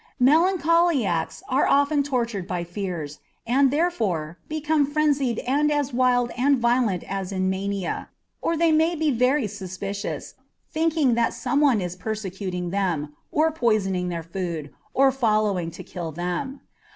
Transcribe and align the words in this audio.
Melancholiacs 0.19 1.43
are 1.47 1.67
often 1.67 2.01
tortured 2.01 2.47
by 2.47 2.63
fears, 2.63 3.19
and, 3.45 3.69
therefore, 3.69 4.39
become 4.49 4.83
frenzied 4.83 5.37
and 5.45 5.71
as 5.71 5.93
wild 5.93 6.31
and 6.35 6.57
violent 6.57 7.03
as 7.03 7.31
in 7.31 7.51
mania; 7.51 8.09
or 8.41 8.57
they 8.57 8.71
may 8.71 8.95
be 8.95 9.11
very 9.11 9.45
suspicious, 9.45 10.33
thinking 10.71 11.13
that 11.13 11.35
some 11.35 11.61
one 11.61 11.79
is 11.81 11.95
persecuting 11.95 12.71
them, 12.71 13.13
or 13.31 13.51
poisoning 13.51 14.09
their 14.09 14.23
food, 14.23 14.71
or 14.95 15.11
following 15.11 15.69
to 15.69 15.83
kill 15.83 16.11
them. 16.11 16.61